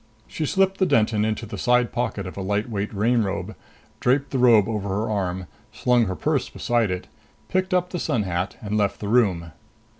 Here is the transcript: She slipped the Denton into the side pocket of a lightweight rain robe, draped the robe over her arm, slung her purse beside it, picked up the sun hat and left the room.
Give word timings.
She 0.27 0.47
slipped 0.47 0.79
the 0.79 0.87
Denton 0.87 1.23
into 1.23 1.45
the 1.45 1.59
side 1.59 1.91
pocket 1.91 2.25
of 2.25 2.35
a 2.35 2.41
lightweight 2.41 2.91
rain 2.91 3.21
robe, 3.21 3.53
draped 3.99 4.31
the 4.31 4.39
robe 4.39 4.67
over 4.67 4.89
her 4.89 5.07
arm, 5.11 5.45
slung 5.71 6.05
her 6.05 6.15
purse 6.15 6.49
beside 6.49 6.89
it, 6.89 7.05
picked 7.49 7.71
up 7.71 7.91
the 7.91 7.99
sun 7.99 8.23
hat 8.23 8.57
and 8.61 8.75
left 8.75 8.99
the 8.99 9.07
room. 9.07 9.51